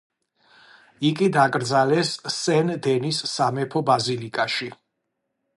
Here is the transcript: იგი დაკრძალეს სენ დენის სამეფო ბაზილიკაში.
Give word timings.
იგი 1.09 1.27
დაკრძალეს 1.35 2.15
სენ 2.37 2.73
დენის 2.87 3.23
სამეფო 3.35 3.87
ბაზილიკაში. 3.91 4.75